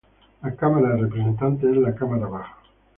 [0.41, 2.57] La Cámara de Representantes es la Cámara baja.